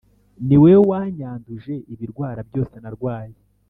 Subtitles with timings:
[0.47, 3.35] ni wowe wanyanduje ibirwara byose narwaye